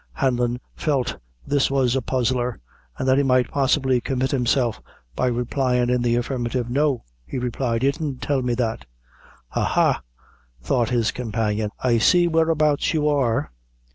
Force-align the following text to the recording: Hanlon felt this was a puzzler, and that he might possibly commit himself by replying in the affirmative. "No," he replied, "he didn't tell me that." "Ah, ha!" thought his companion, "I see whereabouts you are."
Hanlon 0.13 0.59
felt 0.75 1.17
this 1.45 1.69
was 1.69 1.95
a 1.95 2.01
puzzler, 2.01 2.59
and 2.97 3.07
that 3.07 3.17
he 3.17 3.23
might 3.23 3.51
possibly 3.51 4.01
commit 4.01 4.31
himself 4.31 4.81
by 5.15 5.27
replying 5.27 5.91
in 5.91 6.01
the 6.01 6.15
affirmative. 6.15 6.71
"No," 6.71 7.03
he 7.23 7.37
replied, 7.37 7.83
"he 7.83 7.91
didn't 7.91 8.17
tell 8.19 8.41
me 8.41 8.55
that." 8.55 8.87
"Ah, 9.51 9.63
ha!" 9.63 10.01
thought 10.59 10.89
his 10.89 11.11
companion, 11.11 11.69
"I 11.83 11.99
see 11.99 12.27
whereabouts 12.27 12.95
you 12.95 13.07
are." 13.09 13.51